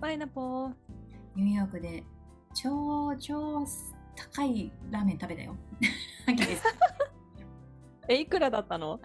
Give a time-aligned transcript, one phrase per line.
[0.00, 0.72] パイナポー
[1.34, 2.04] ニューヨークで
[2.54, 3.64] 超超
[4.16, 5.56] 高いラーメン食べたよ。
[8.08, 9.00] え、いくらだったの？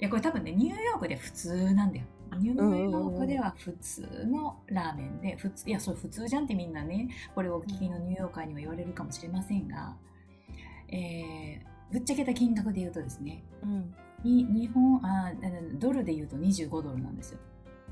[0.00, 2.04] いやこれ多分ねニューヨークで普通なんだよ。
[2.38, 9.96] ニューヨークでは普通のラーメンで普通いやそう普通じゃんってみんなねこれをお聞きのニューヨーカーには言われるかもしれませんが、
[10.88, 13.92] えーぶっちゃけた金額で言うとですねうん。
[14.22, 15.32] に日本あ
[15.80, 17.40] ドルで言うと25ドルなんですよ。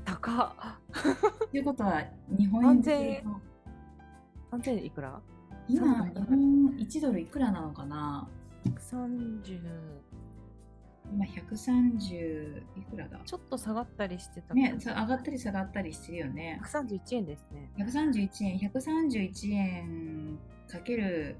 [0.05, 1.49] 高っ。
[1.51, 2.03] ということは
[2.37, 3.41] 日本円で言う
[4.51, 5.21] と3000いくら？
[5.67, 8.27] 今日本1ドルいくらなのかな
[8.65, 9.59] ?130。
[11.11, 16.59] 今130いくらだちょっと下がったりしてたねさ上がったり下がったりしてるよね。
[16.63, 17.71] 131円ですね。
[17.77, 21.37] 131円、131円かける、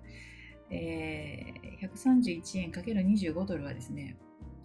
[0.71, 4.17] えー、131円かける25ドルはですね、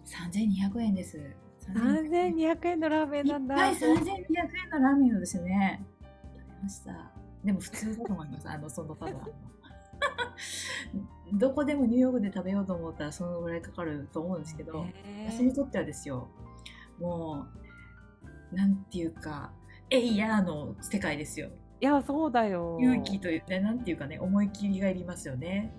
[0.05, 1.19] 3200円です。
[1.73, 3.55] 3200円のラーメンなんだ。
[3.55, 5.85] はい、3200円のラーメンをですね、
[6.33, 7.11] 食べました。
[7.43, 8.49] でも普通だと思います。
[8.49, 9.15] あの、その多分。
[11.33, 14.85] どこでもニューヨークで食べようと思ったらそのぐらいかかると思うんですけど、
[15.27, 16.27] 私にとってはですよ、
[16.99, 17.47] も
[18.51, 19.51] う、なんていうか、
[19.89, 21.49] えいやーの世界ですよ。
[21.81, 22.77] いや、そうだよ。
[22.79, 25.73] 勇気というね、なんていうかね、思い切りがいりますよね。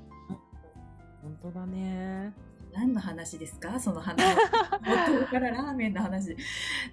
[1.23, 2.33] 本当だね。
[2.77, 3.81] 何の話ですか？
[3.81, 4.17] その話。
[4.85, 6.37] 元からラーメンの話で。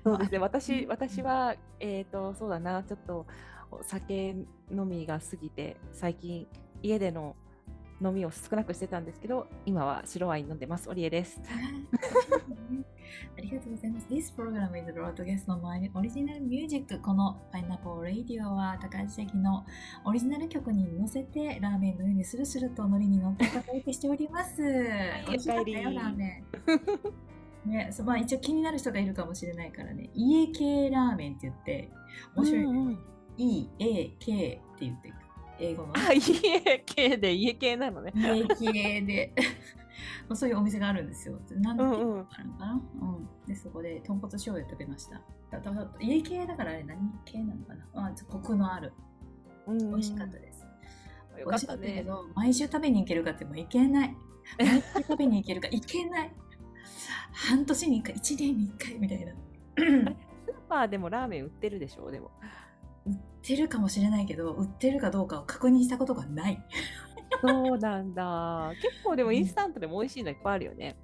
[0.03, 0.37] そうですね。
[0.39, 3.25] 私、私は、えっ、と、そうだな、ちょっと
[3.69, 4.29] お酒
[4.71, 6.47] 飲みが過ぎて、最近
[6.81, 7.35] 家での
[8.03, 10.89] 飲みを少なくしてたんですけど、今は白ワイン飲んでます。
[10.89, 11.39] オリエです。
[13.37, 14.07] ありがとうございます。
[14.09, 16.99] This program is broadcast on my original music.
[16.99, 19.65] この Pineapple Radio は高橋関の
[20.05, 24.61] オリジナル曲に乗せてラーメンのようにスルスルと海苔に乗ってお届けしております。
[24.61, 26.43] 美味しかったよ、ラーメ
[27.65, 27.69] ン。
[27.69, 31.89] ね、そまあ一応気になる人がいるかもしれないからね、家系ラーメンって言って、
[32.35, 32.67] 面白いね。
[32.67, 32.99] うんうん
[33.35, 35.11] E、A、K って言って、
[35.63, 35.93] 英語の？
[35.95, 38.11] あ、家系で家系なのね。
[38.15, 39.33] 家系で、
[40.27, 41.39] まあそういうお店があるんですよ。
[41.57, 45.21] なんていううんうんのかな、うん、で、そこで豚骨醤油食べました。
[45.51, 48.93] だだだ家系だからあれ何系なのかなあコクのある。
[49.67, 50.61] 美美味しかったです。
[50.61, 50.67] よ
[51.47, 54.15] 美味しかかったけど、毎週食べに行けるかってもういけない。
[54.59, 56.31] 毎週食べに行けるかいけない。
[57.31, 59.33] 半年に1回、1年に1回みたいな。
[59.33, 60.15] スー
[60.69, 62.11] パーでもラーメン売ってるでしょ？
[62.11, 62.31] でも。
[63.43, 66.63] 売ってるかもしれないけど、売ってるかどうかを確認したことがない。
[67.41, 68.71] そうなんだ。
[68.81, 70.95] 結構でもインスタントでも美味しいのいっぱいあるよね。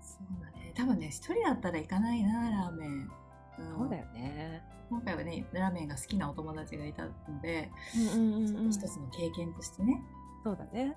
[0.00, 0.72] そうだね。
[0.74, 2.98] 多分ね、一人だったら行かないな、ラーメン。
[3.02, 3.10] ん
[3.78, 4.64] そうだよね。
[4.88, 8.70] 今回はね、ラーメンが好きなお友達がいたので、うんうんうんうん。
[8.70, 10.02] 一つの経験としてね、
[10.42, 10.96] そうだね。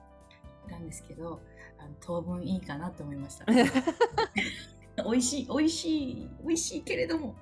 [0.72, 1.40] なんですけど、
[1.78, 3.46] あの当分いいかなと思いました。
[5.04, 7.36] 美味しい、美味しい、美味しいけれども、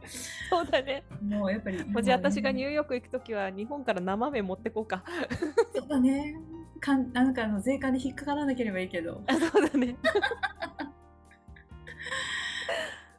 [0.50, 1.04] そうだね。
[1.22, 1.84] もうやっぱり。
[1.86, 5.04] もし私がニュューヨーク行くときは日本から生麺持ってこうか。
[5.76, 6.36] そうだね。
[6.80, 9.24] かんなんかあの税関で引っかからなければいいけど。
[9.28, 9.96] あ そうだね。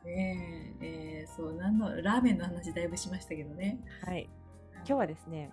[0.04, 3.78] ねええーそう、なんの、ラーメンの話だいぶしましたけどね。
[4.04, 4.28] はい。
[4.76, 5.50] 今日はですね、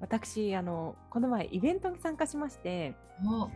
[0.00, 3.50] 私、あの、この前イベントに参加しまして、も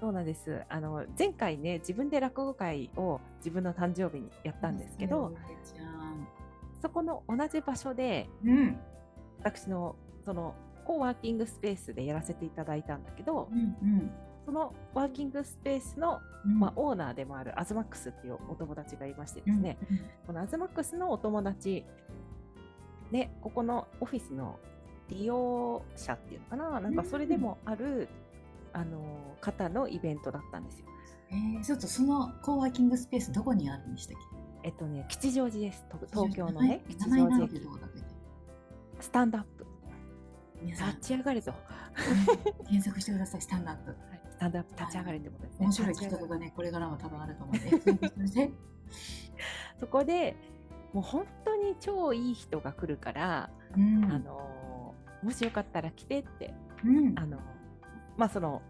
[0.00, 0.62] そうなんです。
[0.68, 5.32] あの、前回ね、自分で落語会を自分の誕生日にやったんですけど、
[5.64, 6.28] じゃん。
[6.82, 8.78] そこの同じ場所で、うん。
[9.42, 10.54] 私のその
[10.84, 14.10] コーワーキングスペースでやらせていただいたんだけど、うんうん。
[14.44, 19.76] そのワーキングスペースの、うんまあ、オーナーでもあるアズマックスっていうお友達がいましてですね、
[20.26, 21.84] このアズマックスのお友達
[23.10, 24.58] でここのオフィスの
[25.08, 28.08] 利用者っていうのかななんかそれでもある、
[28.76, 30.86] あの方のイベントだったんですよ。
[31.30, 34.18] えー、ちょっとそのコーワーキングスペースどこにあるんでしたっ
[34.62, 35.86] えっとね吉祥寺です。
[36.12, 37.62] 東京のね吉祥寺駅。
[39.00, 39.66] スタンドアップ。
[40.62, 40.88] 皆さん。
[40.90, 41.56] 立ち上がれと、は
[42.64, 43.40] 検索してください。
[43.40, 43.90] スタンドアップ。
[43.90, 43.94] い、
[44.30, 45.66] スタンドアップ立ち上がれってことですね。
[45.66, 48.52] 面白い企画がねこれからも多分あると思うんで。
[49.80, 50.36] そこで
[50.92, 54.04] もう本当に超いい人が来るから、うん。
[54.12, 57.18] あのもしよかったら来てってうん。
[57.18, 57.38] あの
[58.16, 58.62] まあその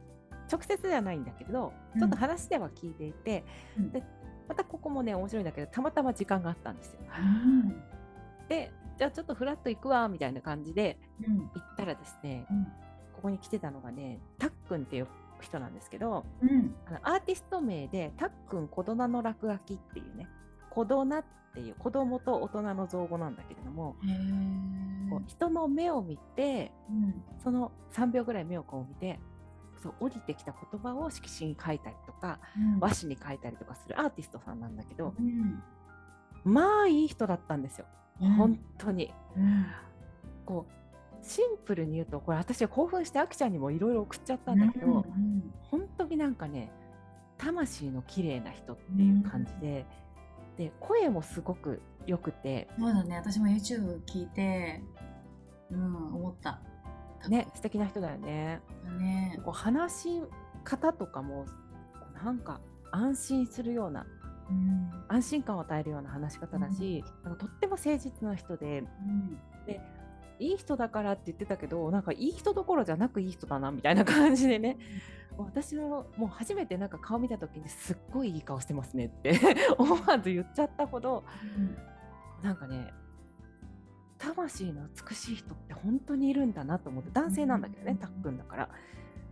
[0.51, 2.01] 直接ではないんだけどうん。
[2.01, 3.45] ちょっと話では聞いていて、
[3.79, 3.91] うん。
[3.91, 4.03] で
[4.49, 7.01] またここもね面白いんだけどたまたま時間があったんですよ。
[7.19, 7.83] うん。
[8.49, 11.39] でじゃあちょっとフラッと行くわみたいな感じでうん。
[11.39, 12.65] 行ったらですねうん。
[13.15, 15.09] ここに来てたのがねたっくんっていう
[15.41, 16.75] 人なんですけどうん。
[16.87, 20.29] あのアーティスト名でたっくんこどなの落書きっていうね
[20.71, 23.97] こどなっていう子供と大人の造語なんだけれども、
[25.09, 27.23] こう人の目を見てうん。
[27.43, 29.19] その3秒ぐらい目をこう見て
[29.83, 32.81] そう降りてきた言葉を色紙に書いたりとかうん。
[32.81, 35.63] 和紙に書いたりとかするアーティストさんなんだけどうん。
[36.45, 37.87] まあいい人だったんですよ。
[38.21, 39.67] 本当に、うん。
[40.45, 46.71] こうシンプルに言うとこれ私は興奮してあきちゃんにもいろいろ送っちゃったんだけど、うん本当になんかね
[47.39, 49.85] 魂の綺麗な人っていう感じで、
[50.57, 52.69] で声もすごく良くて。
[52.79, 53.17] そうだね。
[53.17, 54.81] 私も YouTube 聞いて
[55.71, 56.61] うん思った
[57.29, 58.61] ね素敵な人だよね。
[58.99, 59.41] ね。
[59.45, 60.23] こう話し
[60.65, 61.47] 方とかも
[62.25, 64.07] なんか安心するような
[64.51, 64.91] うん。
[65.09, 69.39] 安心感を与えるような話し方だし、なんかとっても誠実な人でうん。
[70.39, 74.77] いい人だからって言ってたけどなんかいい人どころじゃなくいい人だなみたいな感じでね。
[75.39, 79.39] 私ももう初めてなんか顔見た時にすっごいいい顔してますねって
[79.77, 81.25] 思わず言っちゃったほど
[82.43, 82.93] なんかね
[84.35, 88.65] 魂の美しい人って本当にいるんだなと思って男性なんだけどね、うんたっくんだから。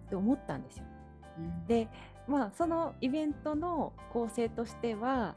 [0.06, 0.84] って思ったんですよ。
[1.38, 1.66] うん。
[1.66, 1.88] で
[2.28, 5.34] まあそのイベントの構成としては、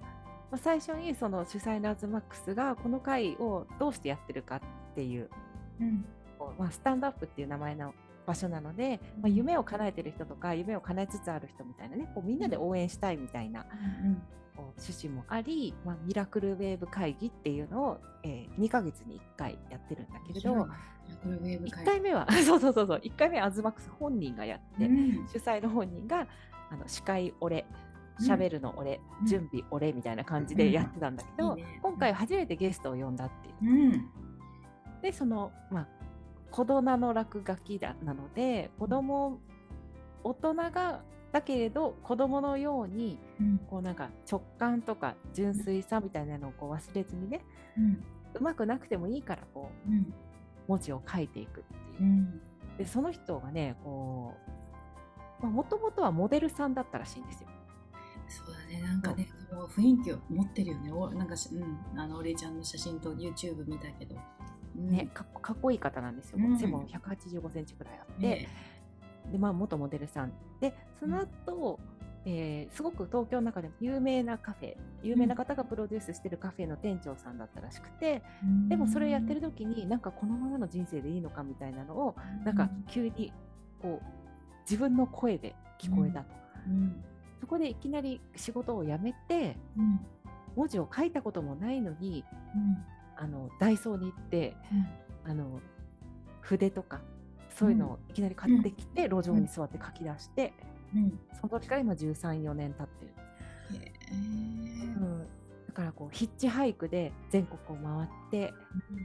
[0.51, 4.61] まあ、最初にその主催のアズマックスがこの会をどうしてやってるかっ
[4.95, 5.29] ていう
[5.79, 6.05] うん。
[6.57, 7.93] まあ、スタンドアップっていう名前の
[8.27, 13.67] 場所なので、まあ、夢を叶えてる人とか夢を叶えつつある人みたいなねこうみんなで応援したいみたいなこ
[14.57, 20.69] う趣旨もあり、まあ、ミラクルウェーブ会議っていうのを、えー2ヶ月に1回やってるんだけれど面白い。
[20.69, 20.75] ね
[21.23, 25.27] これウェーブ1回目は そうそうそうそう1回目はアズマックス本人がやって、うん。
[25.27, 26.27] 主催の本人が
[26.69, 27.65] あの司会俺
[28.19, 28.25] うん。
[28.25, 29.27] 喋るの俺、うん。
[29.27, 31.79] 準備俺みたいな感じでやってたんだけど、いいね。
[31.81, 33.71] 今回初めてゲストを呼んだっていう。
[33.71, 34.09] うん。
[35.01, 35.87] でそのまあ
[36.57, 39.39] 子供の落書きだなので子供
[40.23, 43.57] 大人がだけれど子供のようにうん。
[43.69, 47.45] こうなんか直感とか純粋さみたいなのをこう忘れずにね
[47.77, 48.03] うん。
[48.33, 50.11] うまくなくてもいいからこううん。
[50.67, 52.01] 文字を書いていくっていう。
[52.01, 52.03] う。
[52.05, 52.41] ん
[52.79, 54.33] でその人がねこ
[55.43, 57.49] うもともとはモデルさんだったらしいんですよ。
[58.27, 58.81] そうだね。
[58.81, 59.67] なんかねもう。
[59.67, 60.91] 雰囲気を持ってるよね。
[60.91, 61.99] おなんかしうん。
[61.99, 64.15] あのお礼ちゃんの写真と YouTube 見たけど。
[64.15, 64.46] うん
[64.77, 66.37] ね、かっこかっこいい方なんですよ。
[66.39, 66.57] うん。
[66.57, 68.47] 背も185センチぐらいあって、ね。
[69.31, 70.31] でまあ、元モデルさん。
[70.61, 71.79] でその後、
[72.25, 78.21] えーすごく東京の中でも有名なカフェ有名な方がプロデュースしてるカフェの店長さんだったらしくて、
[78.67, 83.33] でもそれやってる時になんかこのままの人生でいいのかみたいなのをなんか急に
[83.81, 84.05] こう
[84.69, 86.27] 自分の声で聞こえたと、
[86.67, 87.03] うん。
[87.39, 89.99] そこでいきなり仕事を辞めてうん。
[90.57, 92.25] 文字を書いたこともないのに
[92.55, 94.55] うんあのダイソーに行って
[95.25, 95.59] あの
[96.41, 97.01] 筆とか
[97.57, 100.53] そういうのをいきなり買ってきて、路上に座って書き出して、
[100.95, 101.19] うん。
[101.33, 103.11] その時から今13、4年経ってる、
[105.67, 108.53] だからこうヒッチハイクで全国を回って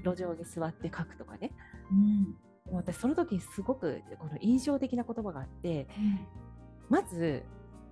[0.04, 1.50] 路上に座って書くとかね。
[1.90, 2.36] うん。
[2.70, 5.88] 私その時にすごくこの印象的な言葉があって
[6.88, 7.42] まず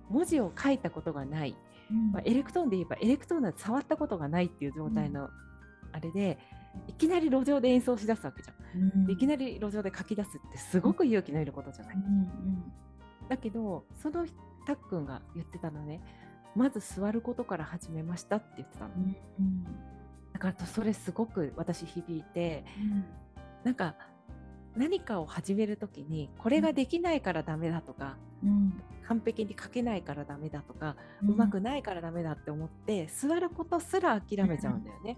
[0.09, 1.55] 文字を書いたことがない、
[1.89, 2.11] うん。
[2.11, 5.29] まあ、エレクトーンで言えばエレクトーンなんて触ったことがないっていう状態の
[5.91, 6.37] あれで、
[6.87, 8.55] いきなり路上で演奏しだすわけじゃん。
[8.81, 11.95] うんでいきなり路上で書き出すってすごく勇気のいることじゃない。
[11.95, 12.71] うん
[13.27, 14.25] だけどその
[14.65, 16.01] たっくんが言ってたのね
[16.55, 18.91] まず座ることから始めましたって言ってたの。
[18.95, 19.65] うんうん
[20.33, 23.05] だからそれすごく私響いてうん
[23.63, 23.95] なんか
[24.75, 28.81] 何かを始める時にこれができないからダメだとか、うん。
[29.07, 35.17] 完璧に書けないからダメだとか、ううんまくないからダメだって思って座ることすら諦めちゃうんだよね。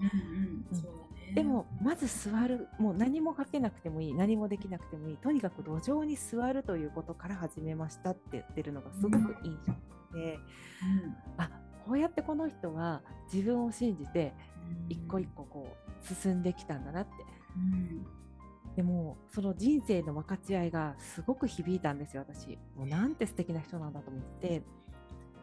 [1.36, 9.74] でもまず座るもう何も書けなくてもいい何もできなくてもいいとにかく路上に座るということから始めましたって言ってるのがすごく印象
[10.16, 10.38] で、
[11.38, 11.50] あ
[11.86, 14.34] こうやってこの人は自分を信じて
[14.90, 15.68] 一個一個こ
[16.02, 17.12] う進んできたんだなって。
[17.56, 18.06] うん
[18.76, 22.58] でもその人生の分かち合いがすごく響いたんですよ私。
[22.76, 24.64] もうなんて素敵な人なんだと思って。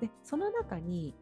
[0.00, 1.14] でその中に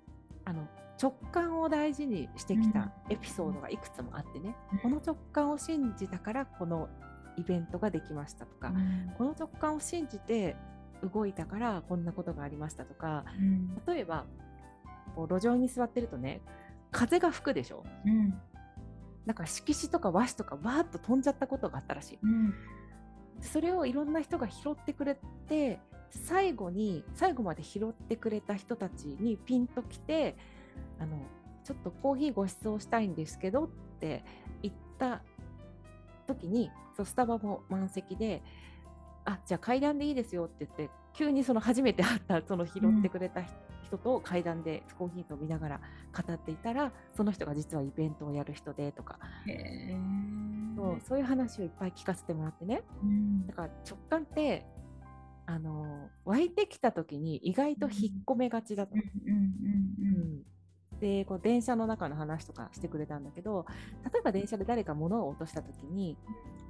[0.44, 0.68] あの
[1.02, 4.78] 直感を大事にしてきたエピソードがいくつもあってね、うん。
[4.78, 6.88] この直感を信じたからこの
[7.36, 8.72] イベントができましたとか、
[9.16, 10.56] この直感を信じて
[11.12, 13.80] 動いたからこんなことがありましたとかうん。
[13.86, 14.24] 例えば
[15.14, 16.40] こう路上に座ってるとね
[16.90, 17.84] 風が吹くでしょ。
[18.06, 18.40] うん
[19.28, 22.18] なんか色紙とか和紙とかわーっと飛んじゃったことがあったらしい。
[22.22, 22.54] うん
[23.40, 25.16] それをいろんな人が拾ってくれ
[25.48, 25.78] て
[26.10, 30.36] 最後に最後まで拾ってくれた人たちにピンときて
[30.98, 31.18] あの
[31.62, 33.68] ちょっとコーヒーご馳走したいんですけどっ
[34.00, 34.24] て
[34.62, 35.22] 言った
[36.26, 38.42] 時にそうスタバも満席で
[39.24, 43.54] あじゃあ階段でいいですよって言って急にその初めて会ったその拾ってくれた人
[43.96, 45.80] と階段でコーヒーと見ながら
[46.14, 49.18] 語っていたらその人が実はイベントをやる人でとか。
[50.76, 52.82] そうそういう話をいっぱい聞かせてもらってね。
[53.02, 53.46] うん。
[53.46, 54.66] だから直感って
[55.46, 58.94] あの湧いてきた時に意外と引っ込めがちだと、
[61.00, 63.64] でこう電車の中の話とかしてくれたんだけど
[64.12, 66.18] 例えば電車で誰か物を落とした時に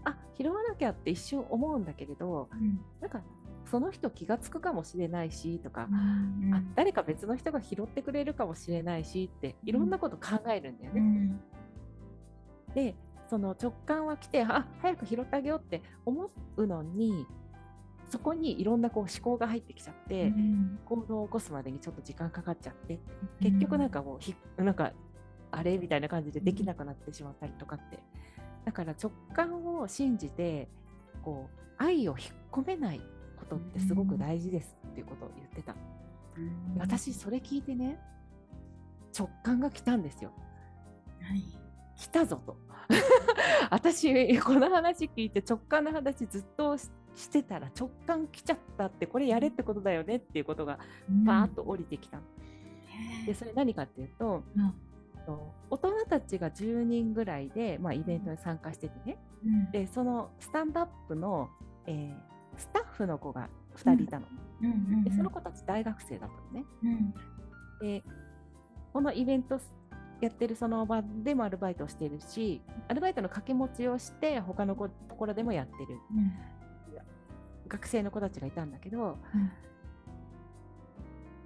[0.04, 3.20] あ拾わなきゃって一瞬思うんだけれど、うん、なんか
[3.70, 6.44] その人気が付くかもしれないしとか、うん。
[6.46, 11.00] うん、あ誰か別の人が拾ってくれるかもしれないしっていろんなこと考えるんだよね。
[11.00, 11.40] うん、
[12.74, 12.94] で
[13.28, 17.26] その直感は来てあ早く拾ってあげようって思うのに
[18.08, 22.98] そこにいろんなこう思考が入ってきちゃって、うん、行動を起こすまでにちょっと時間かかっちゃって
[23.40, 24.92] 結局なんかもうひなんか
[25.50, 25.78] あれ？
[25.78, 27.98] みたいな感じでできなくなってしまったりとかって。
[28.64, 30.68] だから直感を信じて
[31.22, 33.00] こう愛を引っ込めない
[33.38, 35.74] ことってすごく大事ですっていうことを言ってた、
[36.36, 37.98] うん、私それ聞いてね
[39.16, 40.30] 直感が来たんですよ、
[41.22, 41.42] はい、
[41.96, 42.56] 来たぞと。
[43.70, 46.88] 私この話聞いて直感の話ずっとし
[47.30, 50.78] てたら直感来ちゃったってこれやれってことだよねっていうことが
[51.26, 52.20] パーッと降りてきた、う
[53.22, 54.74] ん、でそれ何かっていうと、うん、
[55.70, 61.50] 大人たちが10人ぐらいで、まあ、イベントに参加しててね、うん、でそのスタンドアップの、
[61.86, 62.16] えー、
[62.58, 64.26] スタッフの子が2人いたの、
[65.04, 66.64] でその子たち大学生だったのね、
[67.80, 68.02] で
[68.92, 69.60] このイベント
[70.20, 76.32] やってるその場でもアルバイトをしてるしアルバイトの掛け持ちをして他のところでもやってる、うん、
[77.68, 79.50] 学生の子たちがいたんだけど、うん、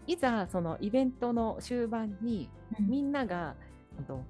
[0.07, 2.49] いざそのイベントの終盤に
[2.81, 3.57] みんなが、
[3.99, 4.23] うん、と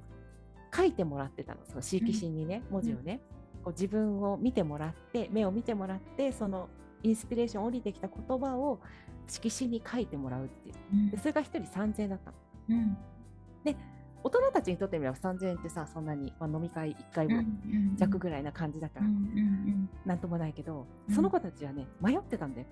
[0.75, 1.61] 書いてもらってたの。
[1.69, 3.21] その色紙にね、文字をね、
[3.65, 6.69] こう自分を見てもらって目を見てもらってその
[7.03, 8.81] インスピレーション降りてきた言葉を
[9.27, 10.73] 色紙に書いてもらうってい
[11.09, 12.37] う、でそれが1人3000円だったの。
[13.65, 13.77] で
[14.25, 17.43] 大人たちにとってみれば3000円ってさそんなに、まあ、飲み会1回も
[17.97, 19.07] 弱ぐらいな感じだから、
[20.05, 22.67] なんともないけど、その子たちはね迷ってたんだよ。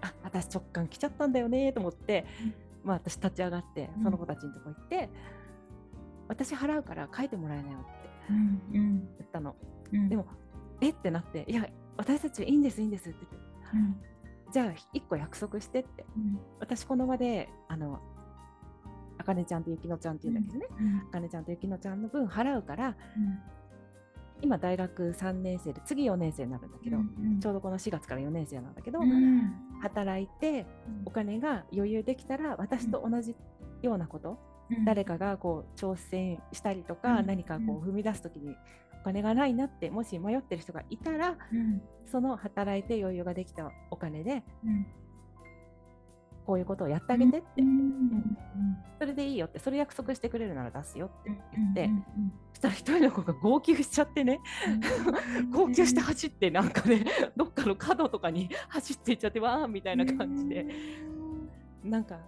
[0.00, 2.24] あ私直感来ちゃったんだよねと思って、
[2.82, 5.10] まあ、私立ち上がってその子たちのとこ行って、
[6.28, 8.03] 私払うから書いてもらえないよって
[8.72, 9.56] 言ったの。
[10.08, 10.26] でも
[10.80, 10.90] え？
[10.90, 14.04] ってなって「いや私たちいいんですいいんです」って言って。
[14.52, 14.66] じゃあ
[14.96, 16.04] 1個約束してって、
[16.60, 18.00] 私この場であの
[19.18, 20.66] あかねちゃんとゆきのちゃんっていうんだけどね、
[21.08, 22.96] あかねちゃんとゆきのちゃんの分払うから、
[24.42, 26.98] 今大学3年生で次4年生になるんだけど、
[27.40, 29.00] ちょうどこの4月から4年生なんだけど、
[29.80, 30.66] 働いて
[31.04, 33.34] お金が余裕できたら私と同じ
[33.82, 34.38] ようなこと、
[34.84, 38.56] 誰かがこう挑戦したりとか、何かこう踏み出す時に
[39.00, 41.36] お金がないなってもし迷ってる人がいたら、
[42.06, 44.42] その働いて余裕ができたお金で、
[46.46, 48.36] こういうことをやってあげてって、うん、
[48.98, 49.58] それでいいよって。
[49.58, 51.90] それ約束してくれるなら出すよって言って、
[52.52, 54.40] そしたら一人の子が号泣しちゃってね、
[55.50, 60.66] 号泣して走ってなんかねどっかの角とかに走っていっちゃってわーみたいな感じで、
[61.82, 62.18] なんか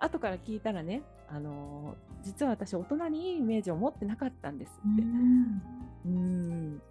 [0.00, 5.02] 後から聞いたらね、あのー、実は私大人にいいイメージを持ってなかったんですって。
[6.06, 6.82] うん。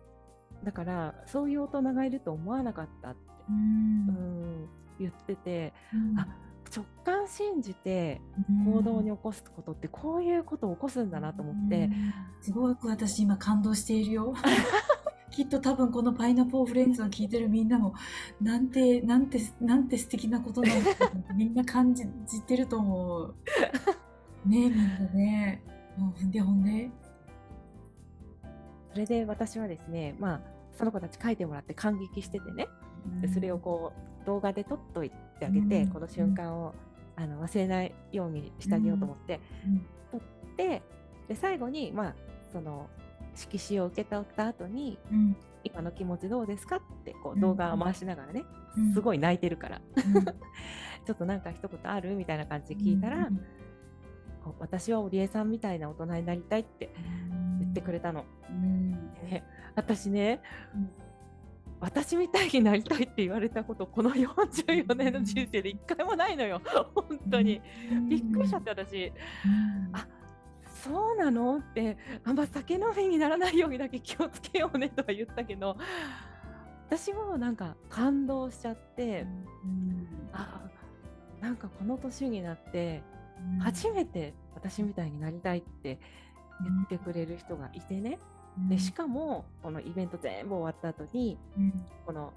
[0.63, 3.19] だからそういう大人がいると思わなかったって。
[3.49, 4.69] うん。
[4.99, 6.27] 言ってて、うん、あ
[6.75, 8.21] 直感信じて
[8.65, 11.89] 行動に起こすことってこういうことを起こすんだなと思って、
[12.41, 14.33] すごく私今感動しているよ。
[15.29, 17.95] きっと多分このパイナポーフレンズを聞いてるみんなも
[18.39, 20.91] なんてなんてなんて素敵なことなんだ
[21.35, 22.05] みんな感じ
[22.45, 23.35] てると思う
[24.53, 25.63] ねみんなね。
[25.97, 26.89] ほんでほんで。
[28.91, 30.41] それで私はですねまあ
[30.77, 32.67] その子たち書いてもらって感激しててね、
[33.21, 33.93] でそれをこ
[34.23, 36.73] う動画で撮っといてあげて、うん、この瞬間を
[37.15, 39.39] あの忘れないようにしてあげようと思って、
[40.11, 40.21] 撮っ
[40.57, 40.81] て
[41.27, 42.15] で最後に、まあ、
[42.51, 42.89] その
[43.35, 44.97] 色紙を受け取った後に、
[45.63, 48.43] 今の気持ちどうですかってこう動画を回しながらね、
[48.93, 49.81] すごい泣いてるから、
[51.05, 52.15] ちょっとなんか一言ある？
[52.15, 53.29] みたいな感じで聞いたら、
[54.59, 56.93] 私は織江さんみたいな大人になりたいって
[57.59, 58.25] 言ってくれたの。
[59.29, 59.43] ね、
[59.75, 60.41] 私ね、
[61.79, 66.61] 私みたいになりたいって言われたことこの44年の人生で一回もないのよ。
[66.95, 67.61] 本当に。
[68.09, 69.11] びっくりしちゃって私、
[69.91, 70.07] あ
[70.83, 75.77] そうなのってあんま酒飲みにならないようにだけ気をつけようねとは言ったけど
[76.87, 79.25] 私もなんか感動しちゃって、
[79.63, 80.61] うん、あ
[81.39, 83.01] なんかこの年になって
[83.61, 85.99] 初めて私みたいになりたいって
[86.61, 88.19] 言ってくれる人がいてね、
[88.69, 92.33] でしかもこのイベント全部終わった後に、うん、この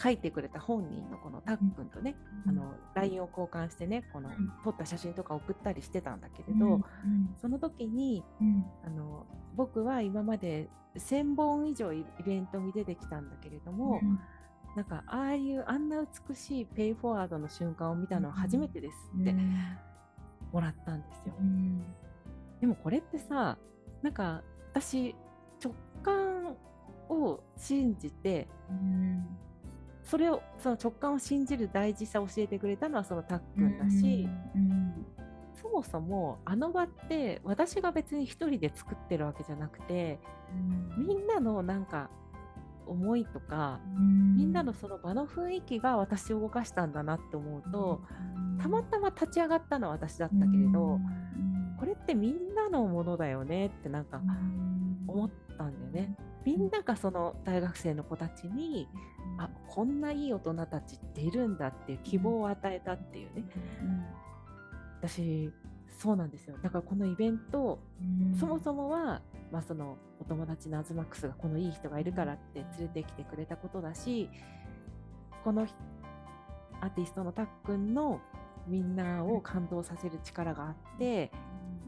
[0.00, 2.14] 書いてくれた本人のこのたっくんとね、
[2.46, 4.30] うん、あの LINE を交換してねこの
[4.62, 6.82] 撮った写真とか送ったりしてたんだけれど、うん、
[7.40, 8.22] その時に、
[8.86, 9.26] あの
[9.56, 14.00] 僕は今まで1,000本以上イベントに出てきたんだけれども、
[14.76, 19.34] なんかああいうあんな美しいペイフォワードの瞬間を見たのは初めてですって
[20.52, 21.34] もらったんですよ。
[22.60, 23.58] でもこれってさ
[24.02, 24.42] なんか
[24.74, 25.14] 私
[25.62, 26.56] 直感
[27.08, 28.48] を信じて、
[30.02, 34.28] それをその直感を信じる大事さを教えてくれたのはそのたっくんだし、
[35.60, 40.20] そもそもあの場って私が別に一人で作ってるわけじゃなくて、
[40.96, 42.10] みんなのなんか
[42.88, 43.80] 思いとか、
[44.36, 48.02] みんなのその場の雰囲気が私を動かしたんだなって思うと、
[48.60, 50.98] たまたま立ち上がったのは私だったけれど、
[51.78, 54.20] これってみんなのものだよねってなんか
[55.06, 56.16] 思ったんだよね。
[56.44, 58.88] みんながその大学生の子たちに、
[59.38, 63.44] あこんないい大人たちっているんだっていう希望を与えたっていうね。
[65.00, 65.52] 私
[65.90, 66.56] そうなんですよ。
[66.62, 67.80] だからこのイベント、
[68.38, 74.28] そもそもは、まあ、そのお友達のアズマックスがこのいい人がいるからって連れてきてくれたことだし
[75.44, 75.66] この
[76.80, 78.20] アーティストのたっくんの
[78.66, 81.30] みんなを感動させる力があって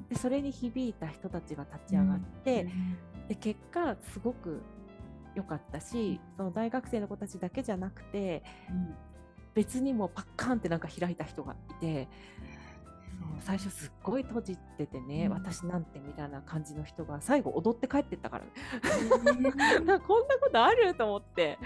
[0.08, 2.66] でそれに響いた人たちが立ち上がって、
[3.28, 4.60] で結果すごく
[5.36, 8.42] 良かったしその大学生の子たちだけじゃなくて、
[9.54, 12.08] 別にもパッカーンってなんか開いた人がいて
[13.40, 18.50] 最初すっごい閉じててね、うん、私なんてみたいな感じの人が最後踊って帰ってったから、ね、
[19.52, 20.94] こんなことある？
[20.94, 21.58] と思って。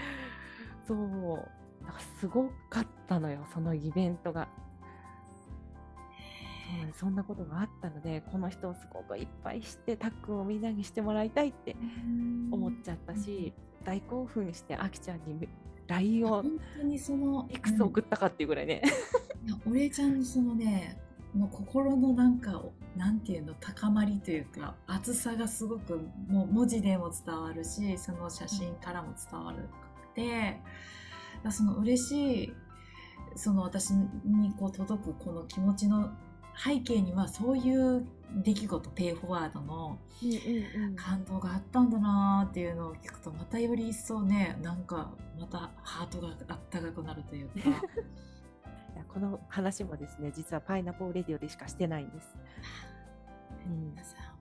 [0.87, 0.97] そう。
[1.83, 4.47] なんかすごかったのよそのイベントが。
[6.65, 11.75] そうそんなことがあったのでこの人をすごくいっぱい知ってタックをみんなにしてもらいたいって
[12.51, 15.47] 思っちゃったし、大興奮してあきちゃんに
[15.87, 18.81] LINE を本当にそのいくつ送ったかっていうぐらいね。
[19.45, 20.97] いやお礼ちゃんのそのね
[21.35, 22.63] もう心のなんか
[22.95, 30.61] なんていうの高まりというか厚さがすごくもう文字でも伝わるしその写真からも伝わるくて
[31.51, 32.53] その嬉しい
[33.35, 36.09] その私にこう届くこの気持ちの
[36.57, 38.07] 背景にはそういう
[38.43, 39.99] 出来事ペイフォワードの
[40.95, 46.37] 感動があったんだなっていうのを聞くとまたより一層ねなんかまたハートがあっ
[46.69, 47.53] たかくなるというか
[49.03, 52.35] この話もですね実はパイナポーレディオでしかしてないんです。
[53.65, 53.95] うん、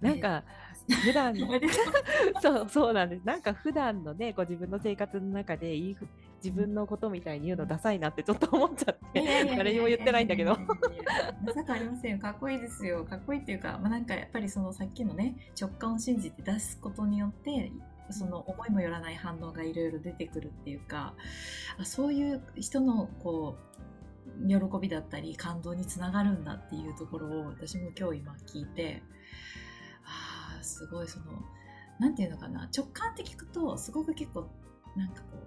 [0.07, 0.45] なんか
[1.03, 1.49] 普段の
[2.43, 5.97] そうそうなんですなんか普段のねこう自分の生活の中でいい
[6.45, 10.59] 自分のことみたいに言うのダサいなってちょっと思っちゃって誰にも言ってないんだけど。
[11.43, 17.73] まさかありませんよかっこいいですよかっこいいっていうか、まあ、なんかやっぱりそのさっきのね直感を信じて出すことによって
[18.11, 21.15] その思いもよらない反応がいろいろ出てくるっていうか
[21.79, 23.75] あそういう人のこう
[24.49, 29.03] 喜びだったり感動につながるんだっていうところを私も今日今聞いて
[30.05, 31.27] ああすごいその
[31.99, 34.49] 何て言うのかな直感って聞くとすごく結構
[34.97, 35.39] なんかこ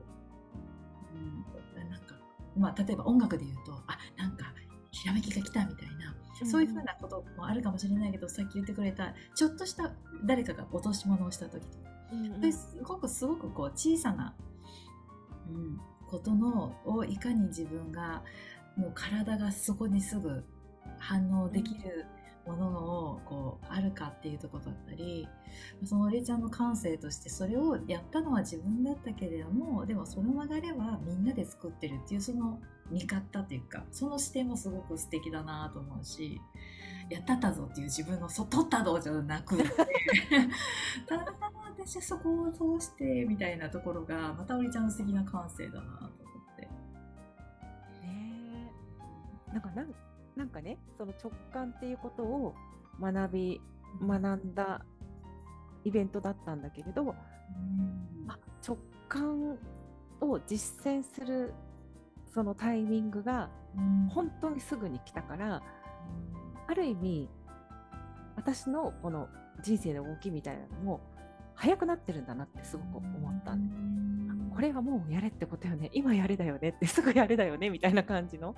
[1.16, 2.16] う、うん、なんか
[2.58, 4.54] まあ例えば音楽で言うとあなんか
[4.92, 9.92] ひらめきが来たみたいな、そういうふうなこともあるかもしれないけどさっき言ってくれたちょっとした
[10.24, 14.36] 誰かが落とし物をした時とか、うんうん、すごくすごくこう小さな、
[15.50, 18.24] うん、ことのをいかに自分が
[18.78, 20.44] もう体がそこにすぐ
[21.00, 22.06] 反応できる
[22.46, 25.28] ものをこうあるかっていうとこだったり
[25.84, 32.60] そのりちゃんの感性としてそれをやったのは自分だったけれどもでもその流れはみんなで作ってるっていうその
[32.90, 36.40] 見方というかその視点もすごく素敵だなと思うし
[37.10, 39.64] やったったぞっていう自分の「そ取ったぞ」じゃなくて
[41.08, 46.27] ただただ私はそこを通してみたいなところがまたおりちゃんの素敵な感性だなと
[49.58, 49.88] なんかなん
[50.36, 52.54] なんかねその直感っていうことを
[53.02, 53.62] 学び
[54.00, 54.86] 学んだ
[55.84, 57.14] イベントだったんだけれど、うん、
[58.28, 58.78] あ直
[59.10, 59.58] 感
[60.22, 61.54] を実践する
[62.32, 63.50] そのタイミングが
[64.10, 65.62] 本当にすぐに来たから、うん、
[66.68, 67.30] ある意味
[68.36, 69.28] 私のこの
[69.64, 71.02] 人生の動きみたいなのも
[71.56, 73.80] 早くなってるんだなってすごく思ったんで、う
[74.50, 75.90] ん、これはもうやれってことよね。
[75.94, 78.56] 今やれだよねってすぐやれだよねみたいな感じの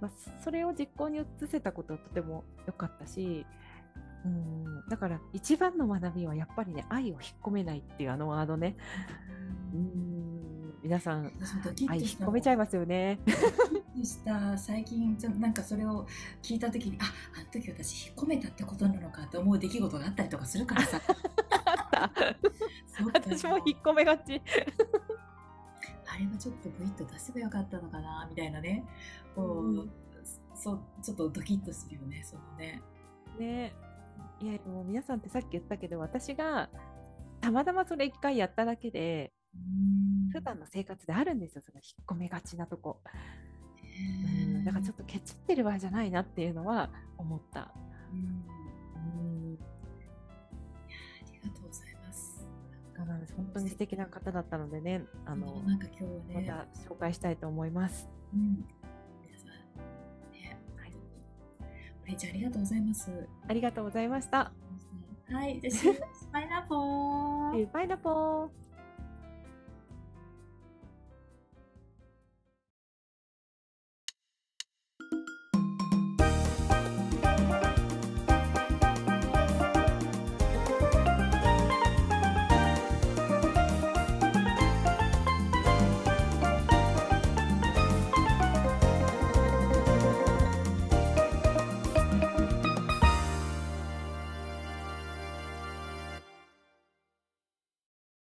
[0.00, 0.10] まあ、
[0.42, 3.46] それを実行に移せたことはとても良かったし、
[4.24, 8.76] うん、だから一番の学びはやっぱりね愛を引っ込めないっていうあのワードね。
[9.74, 10.20] うん
[10.82, 11.30] 皆さん
[11.88, 13.18] 愛引っ込めちゃいますよね。
[14.02, 16.06] した最近ちょなんかそれを
[16.42, 17.04] 聞いた時にあ
[17.36, 21.00] あの時私引っ込めたってことなのかって思う出来事があったりとかするからさ。
[21.92, 22.12] あっ
[23.12, 23.20] た。
[23.30, 24.40] 私も引っ込めがち。
[26.12, 28.84] あれはちょっとグイッと出せばよかったのかなみたいなね
[29.34, 29.90] こう、うん、
[30.54, 32.82] そうちょっとドキッとするよねそのね。
[33.38, 33.72] ね
[34.40, 36.70] いやもう皆さんってさっき言ったけど私が
[37.40, 39.32] たまたまそれ一回やっただけで、
[40.28, 43.00] ん、普段の生活であるんですよその引っ込めがちなとこ。
[43.04, 47.72] うんだからちょっとケチってる場合じゃないなっていうのは思った。
[48.12, 48.44] うん
[50.88, 52.46] ありがとうございます。
[53.36, 58.08] 本当に素敵な方だったのでね、あの、なんか今日はね、また紹介したいと思います。
[58.34, 58.64] うん
[62.10, 63.28] はい、じゃあありがとうございます。
[63.48, 64.52] ありがとうございました。
[65.30, 65.94] はい、じゃあ、
[66.32, 67.72] バイナポー。
[67.72, 68.48] バイナポー。